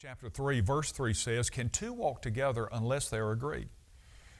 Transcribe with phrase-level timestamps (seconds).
[0.00, 3.68] chapter 3, verse 3 says, Can two walk together unless they are agreed?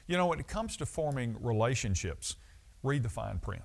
[0.07, 2.35] You know, when it comes to forming relationships,
[2.81, 3.61] read the fine print.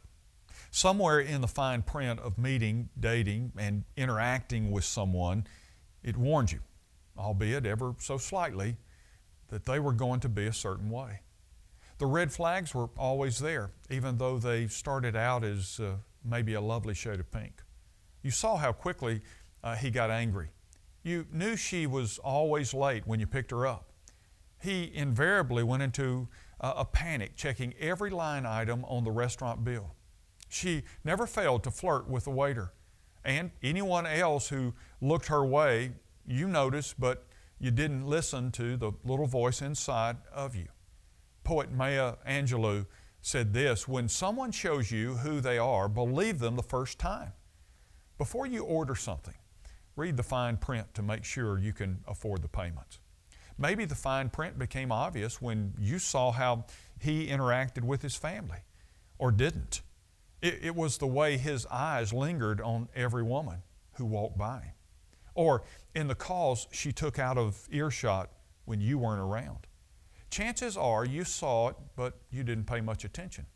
[0.70, 5.46] Somewhere in the fine print of meeting, dating, and interacting with someone,
[6.02, 6.60] it warns you,
[7.16, 8.76] albeit ever so slightly,
[9.48, 11.20] that they were going to be a certain way.
[11.96, 16.60] The red flags were always there, even though they started out as uh, maybe a
[16.60, 17.62] lovely shade of pink.
[18.22, 19.22] You saw how quickly
[19.64, 20.50] uh, he got angry.
[21.06, 23.90] You knew she was always late when you picked her up.
[24.60, 26.28] He invariably went into
[26.60, 29.94] uh, a panic, checking every line item on the restaurant bill.
[30.48, 32.72] She never failed to flirt with the waiter.
[33.24, 35.92] And anyone else who looked her way,
[36.26, 37.26] you noticed, but
[37.60, 40.66] you didn't listen to the little voice inside of you
[41.46, 42.86] poet Maya Angelou
[43.22, 47.32] said this When someone shows you who they are, believe them the first time.
[48.18, 49.34] Before you order something,
[49.96, 53.00] read the fine print to make sure you can afford the payments.
[53.58, 56.66] Maybe the fine print became obvious when you saw how
[57.00, 58.58] he interacted with his family,
[59.18, 59.80] or didn't.
[60.42, 63.62] It, it was the way his eyes lingered on every woman
[63.94, 64.74] who walked by,
[65.34, 68.30] or in the calls she took out of earshot
[68.66, 69.66] when you weren't around
[70.30, 73.46] chances are you saw it, but you didn't pay much attention.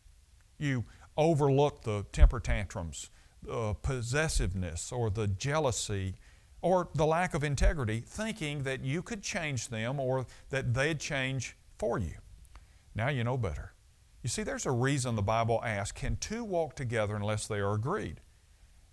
[0.58, 0.84] You
[1.16, 3.10] overlooked the temper tantrums,
[3.42, 6.14] the possessiveness, or the jealousy,
[6.62, 11.56] or the lack of integrity, thinking that you could change them or that they'd change
[11.78, 12.14] for you.
[12.94, 13.72] Now you know better.
[14.22, 17.74] You see, there's a reason the Bible asks Can two walk together unless they are
[17.74, 18.20] agreed?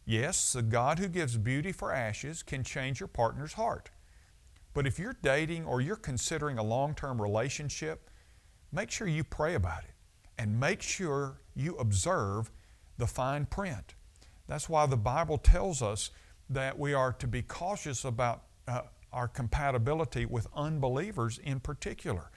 [0.05, 3.89] Yes, the God who gives beauty for ashes can change your partner's heart.
[4.73, 8.09] But if you're dating or you're considering a long term relationship,
[8.71, 9.95] make sure you pray about it
[10.37, 12.51] and make sure you observe
[12.97, 13.95] the fine print.
[14.47, 16.11] That's why the Bible tells us
[16.49, 18.81] that we are to be cautious about uh,
[19.11, 22.31] our compatibility with unbelievers in particular.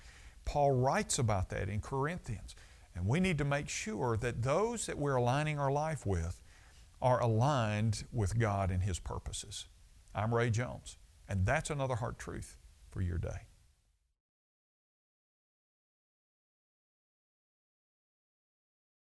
[0.45, 2.55] Paul writes about that in Corinthians.
[2.95, 6.41] And we need to make sure that those that we're aligning our life with
[7.01, 9.67] are aligned with God and His purposes.
[10.15, 10.97] I'm Ray Jones.
[11.29, 12.57] And that's another heart truth
[12.91, 13.47] for your day.